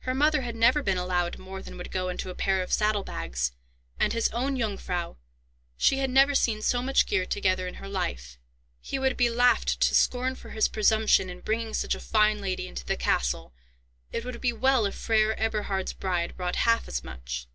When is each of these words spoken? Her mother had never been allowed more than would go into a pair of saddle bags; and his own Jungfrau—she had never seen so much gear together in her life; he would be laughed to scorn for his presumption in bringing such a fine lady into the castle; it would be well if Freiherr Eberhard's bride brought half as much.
Her 0.00 0.12
mother 0.14 0.42
had 0.42 0.54
never 0.54 0.82
been 0.82 0.98
allowed 0.98 1.38
more 1.38 1.62
than 1.62 1.78
would 1.78 1.90
go 1.90 2.10
into 2.10 2.28
a 2.28 2.34
pair 2.34 2.62
of 2.62 2.74
saddle 2.74 3.02
bags; 3.02 3.52
and 3.98 4.12
his 4.12 4.28
own 4.28 4.54
Jungfrau—she 4.58 5.96
had 5.96 6.10
never 6.10 6.34
seen 6.34 6.60
so 6.60 6.82
much 6.82 7.06
gear 7.06 7.24
together 7.24 7.66
in 7.66 7.76
her 7.76 7.88
life; 7.88 8.36
he 8.82 8.98
would 8.98 9.16
be 9.16 9.30
laughed 9.30 9.80
to 9.80 9.94
scorn 9.94 10.34
for 10.34 10.50
his 10.50 10.68
presumption 10.68 11.30
in 11.30 11.40
bringing 11.40 11.72
such 11.72 11.94
a 11.94 12.00
fine 12.00 12.42
lady 12.42 12.68
into 12.68 12.84
the 12.84 12.98
castle; 12.98 13.54
it 14.12 14.26
would 14.26 14.42
be 14.42 14.52
well 14.52 14.84
if 14.84 14.94
Freiherr 14.94 15.32
Eberhard's 15.38 15.94
bride 15.94 16.36
brought 16.36 16.56
half 16.56 16.86
as 16.86 17.02
much. 17.02 17.46